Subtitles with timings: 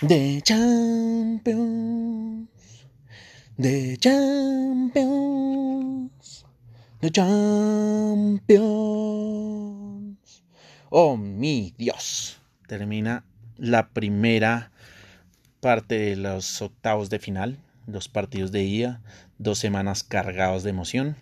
[0.00, 2.48] The Champions,
[3.56, 4.92] The Champions,
[7.00, 8.48] The Champions.
[10.90, 13.24] Oh mi Dios, termina
[13.56, 14.70] la primera
[15.58, 17.58] parte de los octavos de final,
[17.88, 19.00] dos partidos de ida,
[19.38, 21.16] dos semanas cargados de emoción.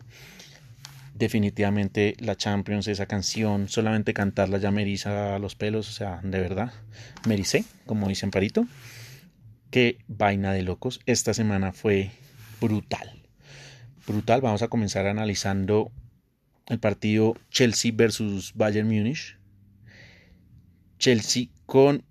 [1.14, 6.40] Definitivamente la Champions, esa canción, solamente cantarla ya me eriza los pelos, o sea, de
[6.40, 6.72] verdad,
[7.26, 8.66] me ericé, como dicen Parito.
[9.70, 11.00] Qué vaina de locos.
[11.06, 12.10] Esta semana fue
[12.60, 13.22] brutal.
[14.06, 14.40] Brutal.
[14.40, 15.90] Vamos a comenzar analizando
[16.66, 19.38] el partido Chelsea versus Bayern Múnich.
[20.98, 22.04] Chelsea con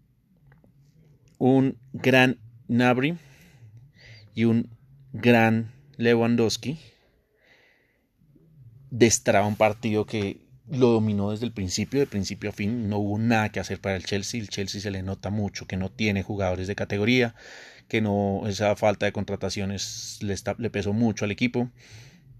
[1.37, 3.17] un gran Nabri
[4.35, 4.69] y un
[5.13, 6.77] gran Lewandowski
[8.91, 13.17] destraba un partido que lo dominó desde el principio, de principio a fin, no hubo
[13.17, 16.23] nada que hacer para el Chelsea, el Chelsea se le nota mucho que no tiene
[16.23, 17.35] jugadores de categoría,
[17.87, 21.69] que no esa falta de contrataciones le, le pesó mucho al equipo,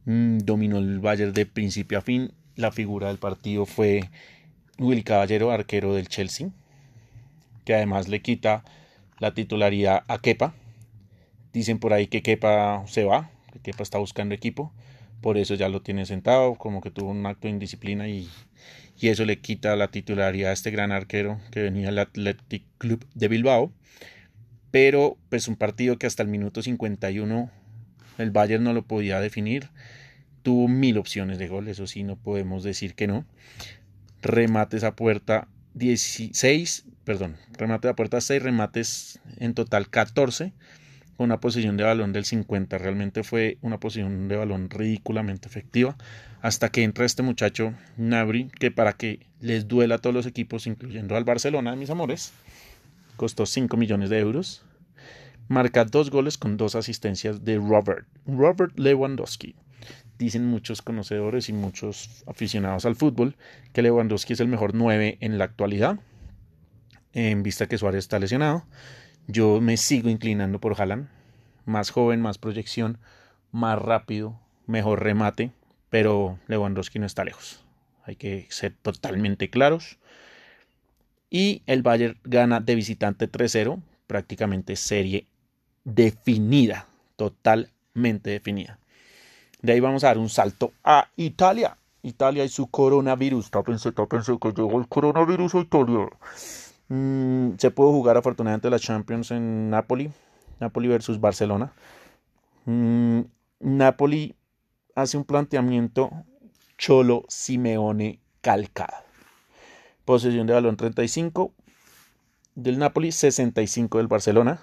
[0.06, 4.10] mm, dominó el Bayern de principio a fin, la figura del partido fue
[4.80, 6.50] Will Caballero, arquero del Chelsea,
[7.64, 8.64] que además le quita
[9.20, 10.56] la titularidad a Kepa,
[11.56, 14.74] dicen por ahí que Kepa se va, que Kepa está buscando equipo,
[15.22, 18.30] por eso ya lo tiene sentado, como que tuvo un acto de indisciplina y,
[19.00, 23.08] y eso le quita la titularidad a este gran arquero que venía del Athletic Club
[23.14, 23.72] de Bilbao.
[24.70, 27.50] Pero pues un partido que hasta el minuto 51
[28.18, 29.70] el Bayern no lo podía definir.
[30.44, 33.26] Tuvo mil opciones de gol, eso sí, no podemos decir que no.
[34.22, 40.54] Remates a puerta 16, perdón, remate a puerta 6, remates en total 14
[41.18, 42.78] una posición de balón del 50.
[42.78, 45.96] Realmente fue una posición de balón ridículamente efectiva.
[46.42, 50.68] Hasta que entra este muchacho Nabri, que para que les duela a todos los equipos,
[50.68, 52.34] incluyendo al Barcelona, mis amores,
[53.16, 54.64] costó 5 millones de euros.
[55.48, 59.56] Marca dos goles con dos asistencias de Robert, Robert Lewandowski.
[60.18, 63.36] Dicen muchos conocedores y muchos aficionados al fútbol
[63.72, 66.00] que Lewandowski es el mejor 9 en la actualidad,
[67.14, 68.66] en vista que Suárez está lesionado
[69.28, 71.10] yo me sigo inclinando por Haaland.
[71.66, 73.00] Más joven, más proyección,
[73.52, 75.52] más rápido, mejor remate,
[75.90, 77.64] pero Lewandowski no está lejos.
[78.04, 79.98] Hay que ser totalmente claros.
[81.30, 85.28] Y el Bayern gana de visitante 3-0, prácticamente serie
[85.84, 88.80] definida, totalmente definida.
[89.62, 91.78] De ahí vamos a dar un salto a Italia.
[92.04, 93.50] Italia y su coronavirus.
[93.50, 96.08] Tápense, tápense que llegó el coronavirus a Italia.
[96.88, 100.12] Mm, se pudo jugar afortunadamente la Champions en Napoli,
[100.60, 101.74] Napoli versus Barcelona.
[102.66, 103.22] Mm,
[103.60, 104.36] Napoli
[104.96, 106.12] hace un planteamiento
[106.78, 109.04] Cholo Simeone calcado.
[110.06, 111.54] Posesión de balón 35
[112.54, 114.60] del Napoli, 65 del Barcelona.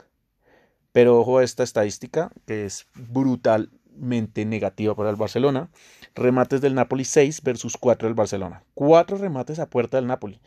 [0.92, 5.70] Pero ojo a esta estadística que es brutalmente negativa para el Barcelona.
[6.14, 8.62] Remates del Napoli 6 versus 4 del Barcelona.
[8.74, 10.40] 4 remates a puerta del Napoli.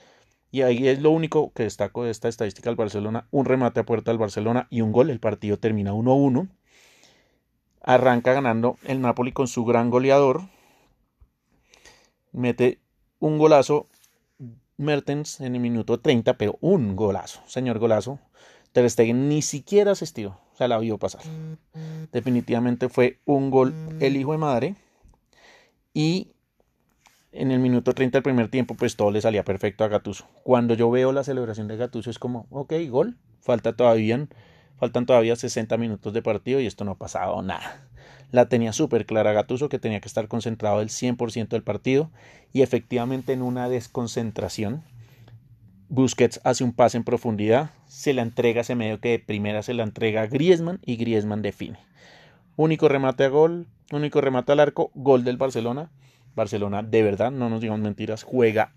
[0.55, 3.27] Y ahí es lo único que destaco de esta estadística del Barcelona.
[3.29, 5.09] Un remate a puerta del Barcelona y un gol.
[5.09, 6.47] El partido termina 1-1.
[7.81, 10.43] Arranca ganando el Napoli con su gran goleador.
[12.31, 12.79] Mete
[13.19, 13.87] un golazo
[14.77, 18.19] Mertens en el minuto 30, pero un golazo, señor golazo.
[18.71, 21.23] Ter Stegen ni siquiera asistió, o sea, la vio pasar.
[22.13, 24.75] Definitivamente fue un gol el hijo de madre.
[25.93, 26.34] Y
[27.35, 30.25] en el minuto 30 del primer tiempo, pues todo le salía perfecto a Gatuso.
[30.43, 33.17] Cuando yo veo la celebración de Gatuso es como, ok, gol,
[33.75, 34.27] todavía,
[34.77, 37.87] faltan todavía 60 minutos de partido y esto no ha pasado nada.
[38.31, 42.09] La tenía súper clara Gatuso que tenía que estar concentrado el 100% del partido
[42.53, 44.83] y efectivamente en una desconcentración
[45.87, 49.73] Busquets hace un pase en profundidad, se la entrega, se medio que de primera se
[49.73, 51.77] la entrega a Griezmann y Griezmann define.
[52.55, 55.91] Único remate a gol, único remate al arco, gol del Barcelona
[56.35, 58.73] Barcelona, de verdad, no nos digamos mentiras, juega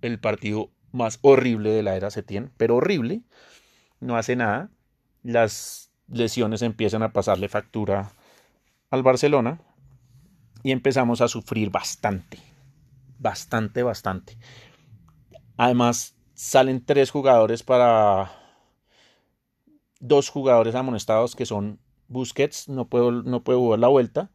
[0.00, 3.22] el partido más horrible de la era Setién, pero horrible,
[4.00, 4.70] no hace nada.
[5.22, 8.12] Las lesiones empiezan a pasarle factura
[8.90, 9.60] al Barcelona
[10.62, 12.38] y empezamos a sufrir bastante,
[13.18, 14.38] bastante, bastante.
[15.56, 18.30] Además, salen tres jugadores para
[20.00, 24.30] dos jugadores amonestados que son Busquets, no puedo, no puedo jugar la vuelta,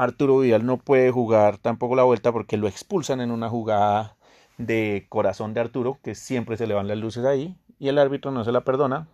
[0.00, 4.16] Arturo Vidal no puede jugar tampoco la vuelta porque lo expulsan en una jugada
[4.56, 8.30] de corazón de Arturo, que siempre se le van las luces ahí, y el árbitro
[8.30, 9.08] no se la perdona.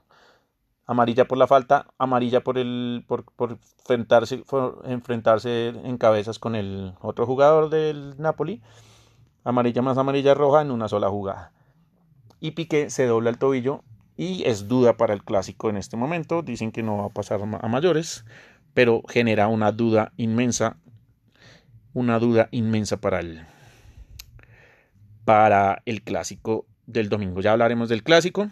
[0.86, 3.24] amarilla por la falta, amarilla por el por,
[3.80, 4.44] enfrentarse,
[4.84, 8.62] enfrentarse en cabezas con el otro jugador del Napoli,
[9.42, 11.50] amarilla más amarilla roja en una sola jugada.
[12.38, 13.82] Y Piqué se dobla el tobillo
[14.16, 17.40] y es duda para el clásico en este momento, dicen que no va a pasar
[17.42, 18.24] a mayores,
[18.76, 20.76] pero genera una duda inmensa,
[21.94, 23.46] una duda inmensa para el
[25.24, 27.40] para el clásico del domingo.
[27.40, 28.50] Ya hablaremos del clásico.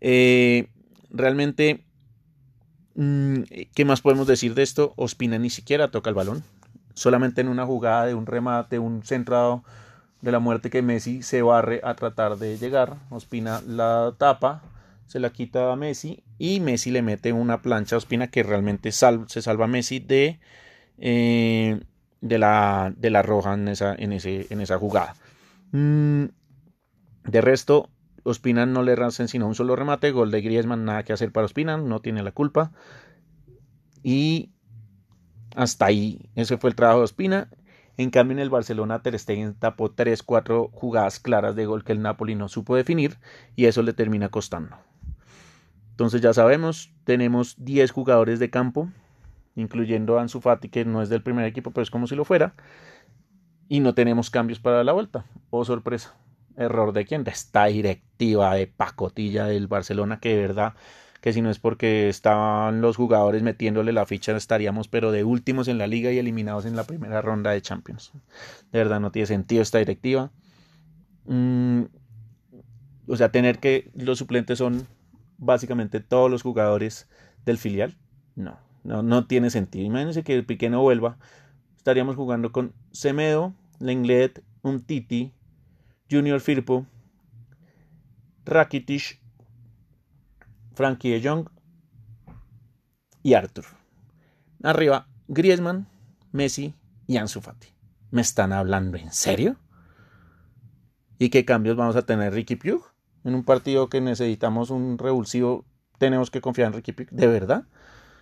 [0.00, 0.68] Eh,
[1.10, 1.84] realmente,
[2.94, 3.40] mm,
[3.74, 4.94] ¿qué más podemos decir de esto?
[4.94, 6.44] Ospina ni siquiera toca el balón.
[6.94, 9.64] Solamente en una jugada de un remate, un centrado
[10.20, 12.94] de la muerte que Messi se barre a tratar de llegar.
[13.10, 14.62] Ospina la tapa,
[15.12, 18.92] se la quita a Messi y Messi le mete una plancha a Ospina que realmente
[18.92, 20.40] se salva a Messi de,
[20.96, 21.82] eh,
[22.22, 25.14] de, la, de la roja en esa, en ese, en esa jugada.
[25.72, 26.24] Mm,
[27.24, 27.90] de resto,
[28.22, 31.44] Ospina no le hacen sino un solo remate, gol de Griezmann, nada que hacer para
[31.44, 32.72] Ospina, no tiene la culpa.
[34.02, 34.50] Y
[35.54, 37.50] hasta ahí, ese fue el trabajo de Ospina.
[37.98, 42.00] En cambio, en el Barcelona, Ter Stegen tapó 3-4 jugadas claras de gol que el
[42.00, 43.18] Napoli no supo definir
[43.56, 44.78] y eso le termina costando.
[45.92, 48.88] Entonces ya sabemos, tenemos 10 jugadores de campo,
[49.54, 52.24] incluyendo a Ansu Fati, que no es del primer equipo, pero es como si lo
[52.24, 52.54] fuera.
[53.68, 55.26] Y no tenemos cambios para la vuelta.
[55.50, 56.14] Oh, sorpresa.
[56.56, 57.24] Error de quién?
[57.24, 60.74] De esta directiva de pacotilla del Barcelona que de verdad
[61.22, 65.68] que si no es porque estaban los jugadores metiéndole la ficha estaríamos pero de últimos
[65.68, 68.12] en la liga y eliminados en la primera ronda de Champions.
[68.72, 70.30] De verdad no tiene sentido esta directiva.
[71.26, 71.84] Mm,
[73.06, 74.86] o sea, tener que los suplentes son
[75.38, 77.08] básicamente todos los jugadores
[77.44, 77.96] del filial.
[78.34, 79.84] No, no, no tiene sentido.
[79.84, 81.18] Imagínense que el Piqué no vuelva.
[81.76, 84.42] Estaríamos jugando con Semedo, Lenglet,
[84.86, 85.32] Titi
[86.10, 86.86] Junior Firpo,
[88.44, 89.20] Rakitic,
[90.74, 91.48] Frankie de Jong
[93.22, 93.64] y Arthur.
[94.62, 95.88] Arriba, Griezmann,
[96.32, 96.74] Messi
[97.06, 97.68] y Ansu Fati.
[98.10, 99.56] ¿Me están hablando en serio?
[101.18, 102.91] ¿Y qué cambios vamos a tener Ricky Pugh?
[103.24, 105.64] En un partido que necesitamos un revulsivo,
[105.98, 107.10] tenemos que confiar en Ricky Pugh.
[107.10, 107.64] ¿De verdad?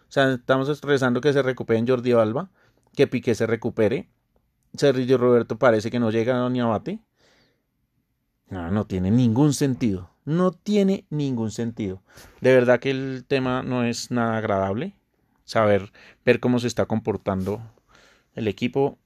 [0.09, 2.51] O sea, estamos rezando que se recupere en Jordi Alba,
[2.95, 4.09] que Piqué se recupere.
[4.75, 7.01] Sergio Roberto parece que no llega ni a bate.
[8.49, 10.11] No, no tiene ningún sentido.
[10.25, 12.03] No tiene ningún sentido.
[12.41, 14.95] De verdad que el tema no es nada agradable.
[15.45, 15.93] Saber,
[16.25, 17.63] ver cómo se está comportando
[18.35, 18.99] el equipo.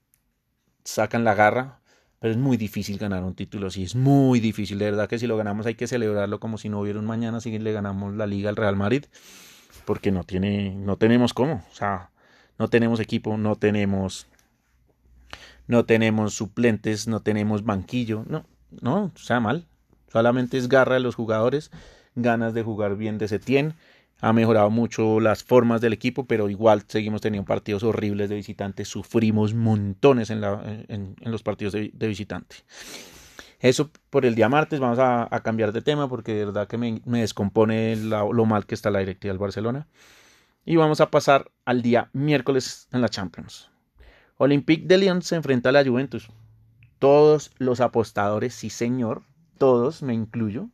[0.85, 1.81] Sacan la garra.
[2.25, 3.83] Pero es muy difícil ganar un título así.
[3.83, 4.79] Es muy difícil.
[4.79, 7.39] De verdad que si lo ganamos hay que celebrarlo como si no hubiera un mañana.
[7.39, 9.05] Si le ganamos la liga al Real Madrid.
[9.85, 11.63] Porque no tiene, no tenemos cómo.
[11.71, 12.13] O sea,
[12.59, 14.27] no tenemos equipo, no tenemos,
[15.67, 18.25] no tenemos suplentes, no tenemos banquillo.
[18.27, 18.47] No,
[18.81, 19.67] no, sea mal.
[20.11, 21.71] Solamente es garra de los jugadores,
[22.15, 23.75] ganas de jugar bien de Setien.
[24.21, 28.89] Ha mejorado mucho las formas del equipo, pero igual seguimos teniendo partidos horribles de visitantes.
[28.89, 32.57] Sufrimos montones en, la, en, los partidos de, visitante.
[33.61, 34.81] Eso por el día martes.
[34.81, 38.91] Vamos a, cambiar de tema porque de verdad que me, descompone lo mal que está
[38.91, 39.89] la directiva del Barcelona.
[40.65, 43.71] Y vamos a pasar al día miércoles en la Champions.
[44.39, 46.31] Olympique de Lyon se enfrenta a la Juventus
[47.05, 49.25] todos los apostadores, sí señor,
[49.59, 50.71] todos, me incluyo,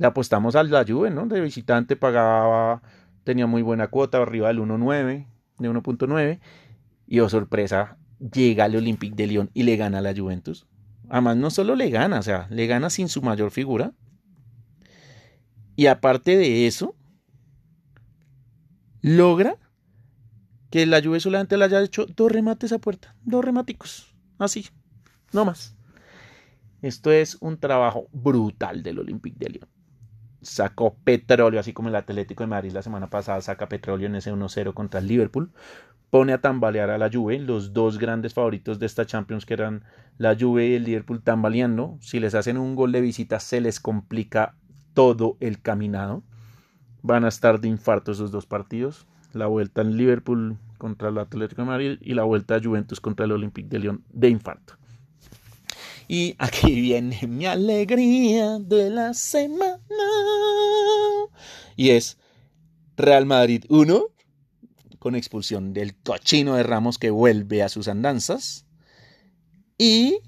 [0.00, 1.26] le apostamos a la Juve, ¿no?
[1.26, 2.80] De visitante pagaba,
[3.22, 5.26] tenía muy buena cuota, arriba del 1.9,
[5.58, 6.40] de 1.9,
[7.06, 10.66] y oh sorpresa, llega al Olympique de Lyon y le gana a la Juventus.
[11.10, 13.92] Además, no solo le gana, o sea, le gana sin su mayor figura.
[15.76, 16.96] Y aparte de eso,
[19.02, 19.58] logra
[20.70, 24.66] que la Juve solamente le haya hecho dos remates a puerta, dos rematicos, así,
[25.34, 25.76] no más.
[26.80, 29.79] Esto es un trabajo brutal del Olympique de Lyon.
[30.42, 34.32] Sacó petróleo, así como el Atlético de Madrid la semana pasada saca petróleo en ese
[34.32, 35.52] 1-0 contra el Liverpool.
[36.10, 39.84] Pone a tambalear a la Juve, los dos grandes favoritos de esta Champions que eran
[40.18, 41.98] la Juve y el Liverpool tambaleando.
[42.00, 44.56] Si les hacen un gol de visita se les complica
[44.94, 46.22] todo el caminado.
[47.02, 49.06] Van a estar de infarto esos dos partidos.
[49.32, 53.26] La vuelta en Liverpool contra el Atlético de Madrid y la vuelta a Juventus contra
[53.26, 54.79] el Olympique de Lyon de infarto.
[56.12, 59.78] Y aquí viene mi alegría de la semana.
[61.76, 62.18] Y es
[62.96, 64.06] Real Madrid 1,
[64.98, 68.66] con expulsión del cochino de Ramos que vuelve a sus andanzas.
[69.78, 70.18] Y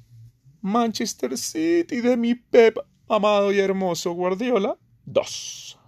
[0.61, 5.81] Manchester City de mi Pep, amado y hermoso Guardiola, 2.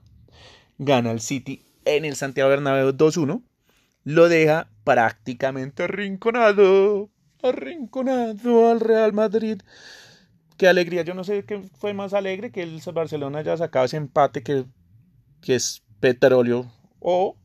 [0.78, 3.44] Gana el City en el Santiago Bernabéu 2-1.
[4.02, 7.10] Lo deja prácticamente arrinconado
[7.48, 9.60] arrinconado al Real Madrid.
[10.56, 13.96] Qué alegría, yo no sé qué fue más alegre que el Barcelona haya sacado ese
[13.96, 14.66] empate que
[15.44, 17.36] que es petróleo, o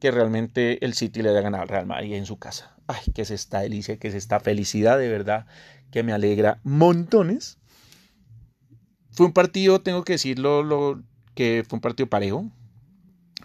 [0.00, 2.76] que realmente el City le haya ganado al Real Madrid en su casa.
[2.86, 5.46] Ay, que es esta delicia, que es esta felicidad, de verdad,
[5.90, 7.58] que me alegra montones.
[9.10, 11.02] Fue un partido, tengo que decirlo, lo,
[11.34, 12.50] que fue un partido parejo.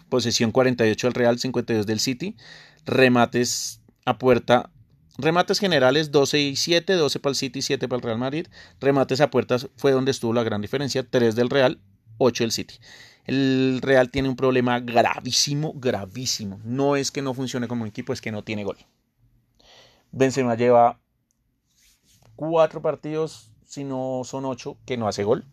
[0.08, 2.36] Posesión 48 del Real, 52 del City.
[2.84, 4.70] Remates a puerta.
[5.18, 8.46] Remates generales 12 y 7, 12 para el City, 7 para el Real Madrid.
[8.80, 11.80] Remates a puertas fue donde estuvo la gran diferencia, 3 del Real,
[12.18, 12.74] 8 del City.
[13.24, 16.60] El Real tiene un problema gravísimo, gravísimo.
[16.64, 18.78] No es que no funcione como equipo, es que no tiene gol.
[20.10, 21.00] Benzema lleva
[22.34, 25.46] cuatro partidos, si no son ocho, que no hace gol.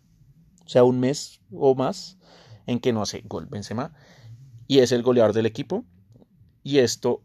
[0.64, 2.18] O sea, un mes o más
[2.66, 3.94] en que no hace gol Benzema.
[4.66, 5.84] Y es el goleador del equipo.
[6.62, 7.22] Y esto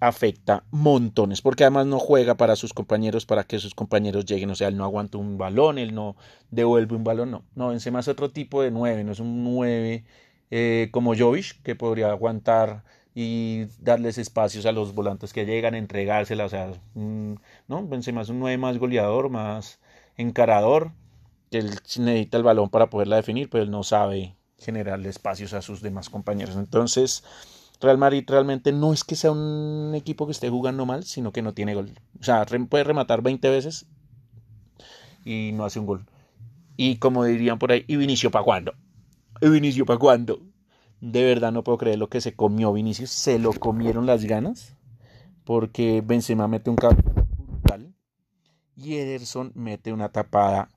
[0.00, 4.54] afecta montones, porque además no juega para sus compañeros, para que sus compañeros lleguen, o
[4.54, 6.16] sea, él no aguanta un balón, él no
[6.50, 10.04] devuelve un balón, no, no, Benzema es otro tipo de nueve, no es un nueve
[10.50, 16.44] eh, como Jovic, que podría aguantar y darles espacios a los volantes que llegan, entregársela,
[16.44, 17.34] o sea, mm,
[17.66, 19.80] no, Benzema es un nueve más goleador, más
[20.16, 20.92] encarador,
[21.50, 25.62] que él necesita el balón para poderla definir, pero él no sabe generarle espacios a
[25.62, 27.24] sus demás compañeros, entonces
[27.80, 31.42] Real Madrid realmente no es que sea un equipo que esté jugando mal, sino que
[31.42, 31.92] no tiene gol.
[32.20, 33.86] O sea, puede rematar 20 veces
[35.24, 36.06] y no hace un gol.
[36.76, 38.74] Y como dirían por ahí, ¿y Vinicio para cuándo?
[39.40, 40.40] ¿Y Vinicio para cuándo?
[41.00, 43.10] De verdad no puedo creer lo que se comió Vinicius.
[43.10, 44.76] Se lo comieron las ganas.
[45.44, 47.94] Porque Benzema mete un cable brutal.
[48.76, 50.70] Y Ederson mete una tapada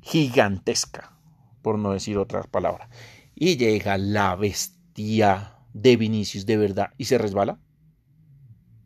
[0.00, 1.16] gigantesca.
[1.62, 2.88] Por no decir otra palabra.
[3.34, 7.60] Y llega la bestia de Vinicius de verdad y se resbala.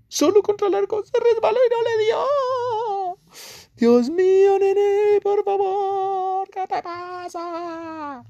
[0.09, 3.19] Solo contra el arco se resbaló y no le dio.
[3.77, 8.23] Dios mío, nene, por favor, ¿qué te pasa?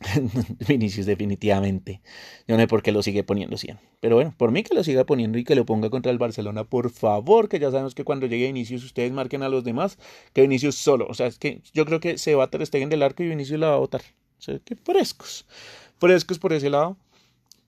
[0.68, 2.00] Vinicius definitivamente.
[2.46, 3.78] Yo no sé por qué lo sigue poniendo 100.
[4.00, 6.64] Pero bueno, por mí que lo siga poniendo y que lo ponga contra el Barcelona,
[6.64, 9.98] por favor, que ya sabemos que cuando llegue Vinicius ustedes marquen a los demás
[10.32, 11.06] que Vinicius solo.
[11.08, 13.60] O sea, es que yo creo que se va a Ter del arco y Vinicius
[13.60, 14.02] la va a botar.
[14.38, 15.46] O sea, que frescos.
[15.98, 16.96] Frescos por ese lado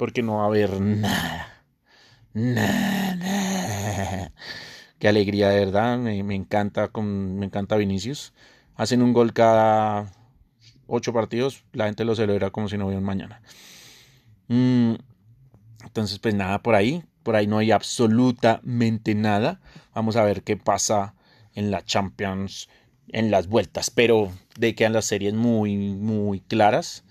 [0.00, 1.62] porque no va a haber nada.
[2.33, 4.33] Nada.
[4.99, 5.99] Qué alegría, de verdad.
[5.99, 8.33] Me, encanta, con, me encanta Vinicius.
[8.76, 10.11] Hacen un gol cada
[10.87, 11.64] ocho partidos.
[11.75, 13.42] La gente lo celebra como si no hubiera mañana.
[14.49, 14.95] Mm,
[15.85, 17.04] entonces, pues nada por ahí.
[17.23, 19.61] Por ahí no hay absolutamente nada.
[19.95, 21.14] Vamos a ver qué pasa
[21.54, 22.71] en la Champions,
[23.09, 23.90] en las vueltas.
[23.90, 27.04] Pero de quedan las series muy, muy claras.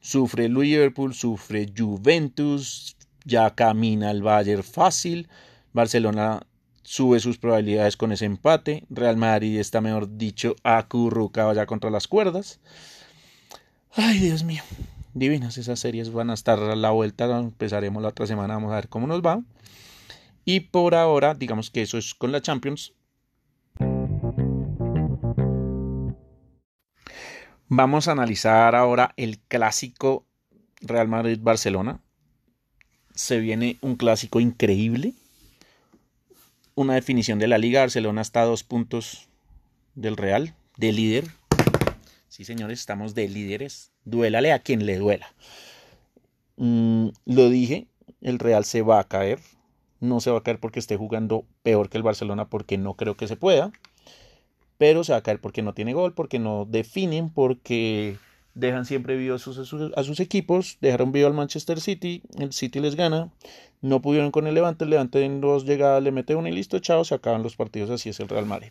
[0.00, 5.28] Sufre Liverpool, sufre Juventus, ya camina el Bayern fácil.
[5.72, 6.40] Barcelona
[6.82, 8.84] sube sus probabilidades con ese empate.
[8.90, 12.60] Real Madrid está, mejor dicho, acurrucado ya contra las cuerdas.
[13.92, 14.62] Ay, Dios mío.
[15.12, 17.26] Divinas esas series van a estar a la vuelta.
[17.38, 18.54] Empezaremos la otra semana.
[18.54, 19.42] Vamos a ver cómo nos va.
[20.44, 22.94] Y por ahora, digamos que eso es con la Champions.
[27.72, 30.26] Vamos a analizar ahora el clásico
[30.80, 32.00] Real Madrid-Barcelona.
[33.14, 35.12] Se viene un clásico increíble.
[36.74, 37.82] Una definición de la liga.
[37.82, 39.28] Barcelona está a dos puntos
[39.94, 41.28] del Real, de líder.
[42.26, 43.92] Sí, señores, estamos de líderes.
[44.04, 45.32] Duélale a quien le duela.
[46.56, 47.86] Mm, lo dije,
[48.20, 49.38] el Real se va a caer.
[50.00, 53.16] No se va a caer porque esté jugando peor que el Barcelona, porque no creo
[53.16, 53.70] que se pueda
[54.80, 58.16] pero se va a caer porque no tiene gol, porque no definen, porque
[58.54, 59.52] dejan siempre vivos a
[60.02, 63.30] sus, equipos, dejaron vivo al Manchester City, el City les gana,
[63.82, 66.78] no pudieron con el Levante, el Levante en dos llegadas le mete uno y listo,
[66.78, 68.70] chao, se acaban los partidos, así es el Real Madrid.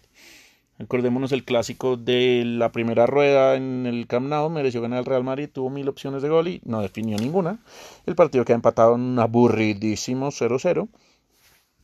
[0.79, 5.23] Acordémonos el clásico de la primera rueda en el Camp Nou, mereció ganar el Real
[5.23, 7.59] Madrid, tuvo mil opciones de gol y no definió ninguna.
[8.07, 10.89] El partido queda empatado en un aburridísimo 0-0.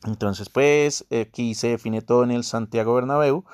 [0.04, 3.44] Entonces, pues, aquí se define todo en el Santiago Bernabéu.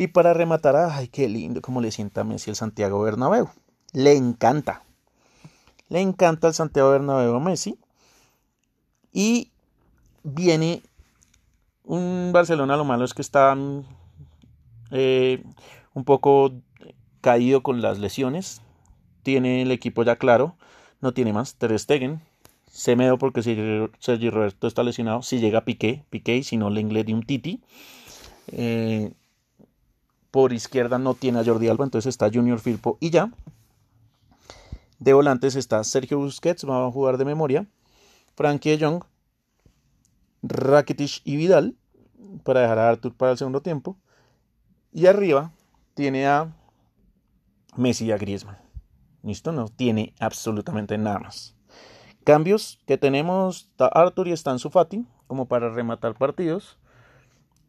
[0.00, 3.50] Y para rematar, ay, qué lindo cómo le sienta a Messi el Santiago Bernabéu.
[3.92, 4.82] Le encanta.
[5.90, 7.78] Le encanta el Santiago Bernabéu a Messi.
[9.12, 9.50] Y
[10.22, 10.80] viene
[11.84, 13.54] un Barcelona, lo malo es que está
[14.90, 15.44] eh,
[15.92, 16.54] un poco
[17.20, 18.62] caído con las lesiones.
[19.22, 20.56] Tiene el equipo ya claro.
[21.02, 21.56] No tiene más.
[21.56, 22.22] Ter Stegen.
[22.72, 25.20] Semedo porque Sergio Roberto está lesionado.
[25.20, 27.60] Si llega Piqué, Piqué, si no, le de un Titi.
[28.46, 29.12] Eh,
[30.30, 33.32] por izquierda no tiene a Jordi Alba, entonces está Junior Firpo y ya.
[34.98, 37.66] De volantes está Sergio Busquets, va a jugar de memoria.
[38.36, 39.02] Frankie Jong,
[40.42, 41.76] Rakitic y Vidal,
[42.44, 43.96] para dejar a Artur para el segundo tiempo.
[44.92, 45.52] Y arriba
[45.94, 46.54] tiene a
[47.76, 48.58] Messi y a Griezmann.
[49.22, 49.52] ¿Listo?
[49.52, 51.54] No tiene absolutamente nada más.
[52.24, 56.78] Cambios que tenemos, está Arthur y está Sufati como para rematar partidos.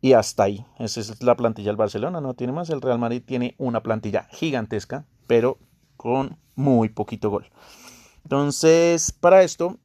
[0.02, 0.66] Y hasta ahí.
[0.80, 2.70] Esa es la plantilla del Barcelona, no tiene más.
[2.72, 5.60] El Real Madrid tiene una plantilla gigantesca, pero
[5.96, 7.50] con muy poquito gol.
[8.24, 9.78] Entonces, para esto,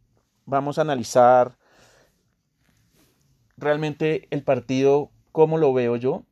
[0.46, 1.58] vamos a analizar
[3.58, 6.22] realmente el partido, como lo veo yo.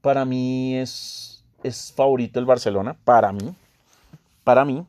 [0.00, 3.54] Para mí es, es favorito el Barcelona, para mí.
[4.42, 4.84] Para mí.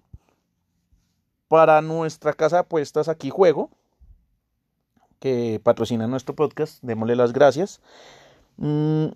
[1.48, 3.70] Para nuestra casa de apuestas aquí juego
[5.20, 7.82] que patrocina nuestro podcast, démosle las gracias.
[8.58, 9.08] Mm,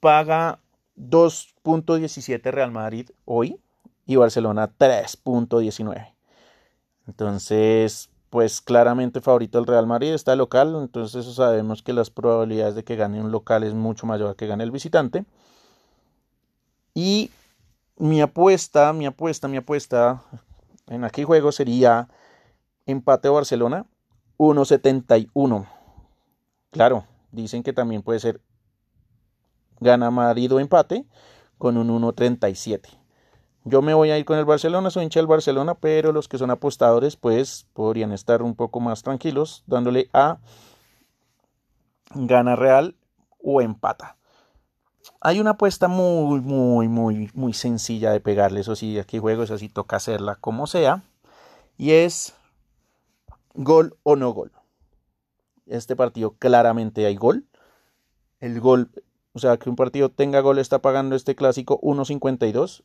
[0.00, 0.58] paga
[0.96, 3.58] 2.17 Real Madrid hoy
[4.06, 6.14] y Barcelona 3.19.
[7.06, 12.84] Entonces, pues claramente favorito el Real Madrid está local, entonces sabemos que las probabilidades de
[12.84, 15.24] que gane un local es mucho mayor que gane el visitante.
[16.94, 17.30] Y
[17.96, 20.22] mi apuesta, mi apuesta, mi apuesta
[20.88, 22.08] en aquí juego sería
[22.86, 23.86] empate Barcelona
[24.42, 25.66] 1.71.
[26.72, 28.40] Claro, dicen que también puede ser
[29.78, 31.04] gana Madrid o empate
[31.58, 32.88] con un 1.37.
[33.64, 36.38] Yo me voy a ir con el Barcelona, soy hincha del Barcelona, pero los que
[36.38, 40.38] son apostadores pues podrían estar un poco más tranquilos dándole a
[42.14, 42.96] gana real
[43.40, 44.16] o empata.
[45.20, 49.56] Hay una apuesta muy, muy, muy, muy sencilla de pegarle, eso sí, aquí juego, eso
[49.56, 51.02] sí toca hacerla como sea,
[51.76, 52.34] y es
[53.54, 54.52] gol o no gol.
[55.66, 57.46] Este partido claramente hay gol.
[58.40, 58.90] El gol,
[59.32, 62.82] o sea, que un partido tenga gol está pagando este clásico 1.52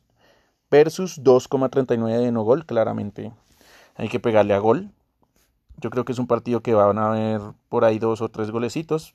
[0.70, 2.64] versus 2.39 de no gol.
[2.66, 3.32] Claramente
[3.96, 4.90] hay que pegarle a gol.
[5.78, 8.50] Yo creo que es un partido que van a haber por ahí dos o tres
[8.50, 9.14] golecitos.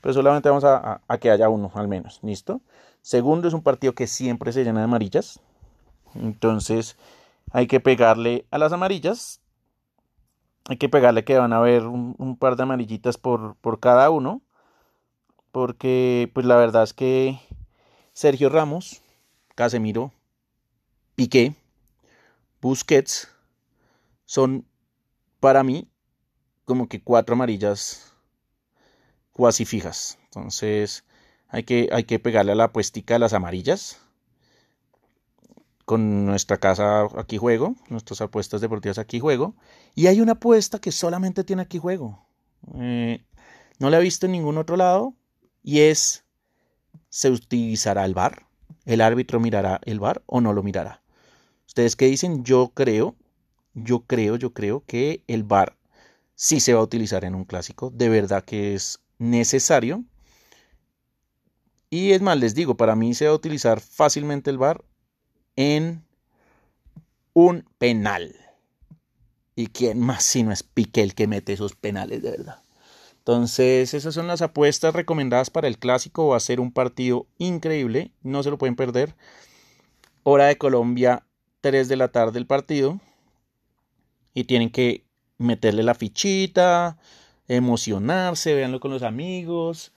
[0.00, 2.20] Pero solamente vamos a, a que haya uno al menos.
[2.22, 2.60] ¿Listo?
[3.02, 5.40] Segundo, es un partido que siempre se llena de amarillas.
[6.14, 6.96] Entonces
[7.52, 9.40] hay que pegarle a las amarillas
[10.68, 14.42] hay que pegarle que van a haber un, par de amarillitas por, por, cada uno.
[15.52, 17.40] Porque, pues la verdad es que
[18.12, 19.02] Sergio Ramos,
[19.56, 20.12] Casemiro,
[21.16, 21.54] Piqué,
[22.60, 23.28] Busquets
[24.26, 24.64] son
[25.40, 25.88] para mí
[26.64, 28.14] como que cuatro amarillas
[29.32, 30.18] cuasi fijas.
[30.24, 31.04] Entonces
[31.48, 34.00] hay que, hay que pegarle a la apuestica de las amarillas
[35.90, 39.56] con nuestra casa aquí juego, nuestras apuestas deportivas aquí juego.
[39.96, 42.24] Y hay una apuesta que solamente tiene aquí juego.
[42.76, 43.24] Eh,
[43.80, 45.14] no la he visto en ningún otro lado.
[45.64, 46.24] Y es,
[47.08, 48.46] ¿se utilizará el bar?
[48.84, 51.02] ¿El árbitro mirará el bar o no lo mirará?
[51.66, 52.44] ¿Ustedes qué dicen?
[52.44, 53.16] Yo creo,
[53.74, 55.76] yo creo, yo creo que el bar
[56.36, 57.90] sí se va a utilizar en un clásico.
[57.90, 60.04] De verdad que es necesario.
[61.90, 64.84] Y es más, les digo, para mí se va a utilizar fácilmente el bar
[65.60, 66.02] en
[67.34, 68.34] un penal.
[69.54, 72.62] ¿Y quién más si no es Piqué el que mete esos penales de verdad?
[73.18, 76.28] Entonces, esas son las apuestas recomendadas para el clásico.
[76.28, 79.14] Va a ser un partido increíble, no se lo pueden perder.
[80.22, 81.26] Hora de Colombia,
[81.60, 82.98] 3 de la tarde el partido.
[84.32, 85.04] Y tienen que
[85.36, 86.96] meterle la fichita,
[87.48, 89.92] emocionarse, véanlo con los amigos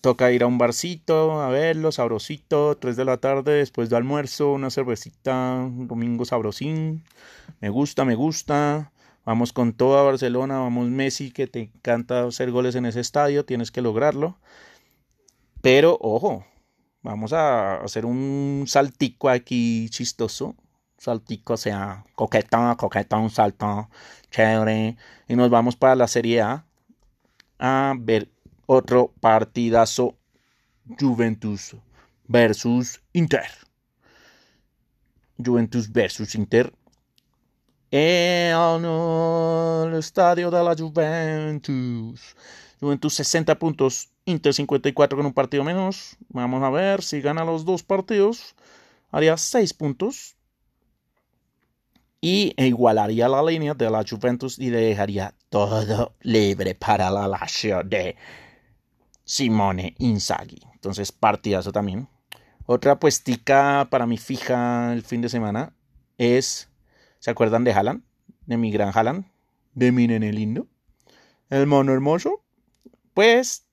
[0.00, 4.52] toca ir a un barcito a verlo, sabrosito, 3 de la tarde, después de almuerzo,
[4.52, 7.04] una cervecita, un domingo sabrosín.
[7.60, 8.92] Me gusta, me gusta.
[9.24, 13.70] Vamos con toda Barcelona, vamos Messi, que te encanta hacer goles en ese estadio, tienes
[13.70, 14.38] que lograrlo.
[15.60, 16.46] Pero, ojo,
[17.02, 20.56] vamos a hacer un saltico aquí chistoso.
[20.96, 23.88] Saltico, o sea, coquetón, coquetón, salto,
[24.30, 24.96] chévere.
[25.28, 26.66] Y nos vamos para la Serie A
[27.60, 28.30] a ver
[28.72, 30.16] otro partidazo
[30.96, 31.74] Juventus
[32.28, 33.50] versus Inter.
[35.44, 36.72] Juventus versus Inter.
[37.90, 42.36] En el estadio de la Juventus.
[42.80, 46.16] Juventus 60 puntos, Inter 54 con un partido menos.
[46.28, 48.54] Vamos a ver si gana los dos partidos.
[49.10, 50.36] Haría 6 puntos.
[52.20, 58.14] Y igualaría la línea de la Juventus y dejaría todo libre para la Lazio de
[59.30, 60.58] Simone Inzaghi.
[60.74, 62.08] Entonces, partidazo también.
[62.66, 65.72] Otra puestica para mi fija el fin de semana
[66.18, 66.68] es,
[67.20, 68.02] ¿se acuerdan de Haaland?
[68.46, 69.26] De mi gran Haaland,
[69.74, 70.66] de mi nene lindo,
[71.48, 72.42] el mono hermoso.
[73.14, 73.68] Pues,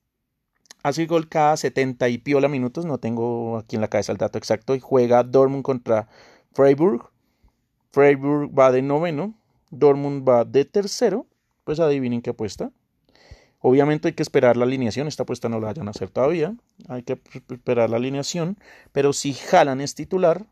[0.84, 4.38] hace gol cada 70 y piola minutos, no tengo aquí en la cabeza el dato
[4.38, 6.08] exacto, y juega Dortmund contra
[6.52, 7.10] Freiburg.
[7.90, 9.34] Freiburg va de noveno,
[9.70, 11.26] Dortmund va de tercero,
[11.64, 12.70] pues adivinen qué apuesta.
[13.60, 16.54] Obviamente hay que esperar la alineación, esta apuesta no la vayan a hacer todavía,
[16.88, 18.56] hay que esperar la alineación,
[18.92, 20.46] pero si Jalan es titular,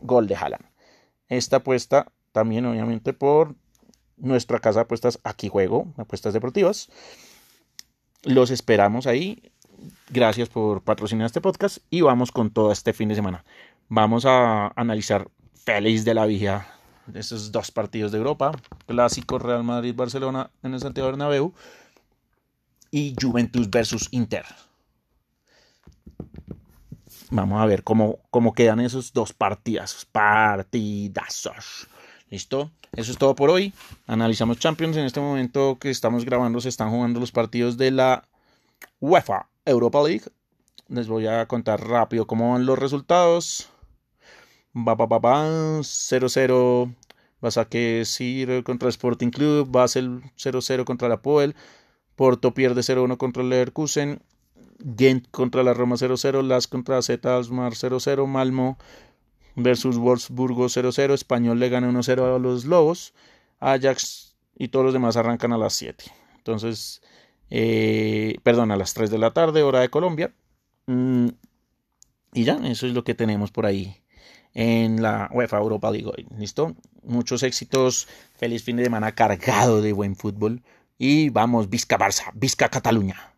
[0.00, 0.64] gol de Haaland.
[1.28, 3.56] Esta apuesta también obviamente por
[4.16, 6.88] nuestra casa de apuestas Aquí Juego, apuestas deportivas.
[8.22, 9.42] Los esperamos ahí.
[10.10, 13.44] Gracias por patrocinar este podcast y vamos con todo este fin de semana.
[13.88, 18.52] Vamos a analizar feliz de la de esos dos partidos de Europa,
[18.86, 21.54] clásico Real Madrid-Barcelona en el Santiago Bernabéu
[22.90, 24.44] y Juventus versus Inter.
[27.30, 31.88] Vamos a ver cómo, cómo quedan esos dos partidas, partidazos.
[32.30, 32.70] ¿Listo?
[32.92, 33.72] Eso es todo por hoy.
[34.06, 34.96] Analizamos Champions.
[34.96, 38.28] En este momento que estamos grabando se están jugando los partidos de la
[39.00, 40.24] UEFA Europa League.
[40.88, 43.68] Les voy a contar rápido cómo van los resultados.
[44.76, 45.46] Va, va, va, va,
[45.80, 46.94] 0-0
[47.68, 51.54] que Sir contra Sporting Club, Basel 0-0 contra la Poel,
[52.16, 54.20] Porto pierde 0-1 contra el Leverkusen,
[54.96, 58.78] Gent contra la Roma 0-0, Las contra Z Alsmar 0-0, Malmo
[59.54, 63.14] versus Wolfsburgo 0-0, Español le gana 1-0 a los Lobos,
[63.60, 66.04] Ajax y todos los demás arrancan a las 7.
[66.36, 67.02] Entonces,
[67.50, 70.34] eh, perdón, a las 3 de la tarde, hora de Colombia.
[70.86, 71.28] Mm,
[72.32, 74.02] y ya, eso es lo que tenemos por ahí
[74.54, 76.26] en la UEFA Europa League.
[76.38, 76.76] ¿Listo?
[77.02, 78.08] Muchos éxitos.
[78.34, 80.62] Feliz fin de semana cargado de buen fútbol.
[80.98, 83.35] Y vamos, Vizca Barça, Vizca Cataluña.